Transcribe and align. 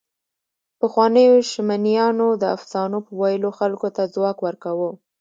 پخوانيو 0.79 1.35
شمنیانو 1.51 2.27
د 2.41 2.43
افسانو 2.55 2.97
په 3.05 3.11
ویلو 3.21 3.49
خلکو 3.59 3.87
ته 3.95 4.03
ځواک 4.13 4.37
ورکاوه. 4.41 4.89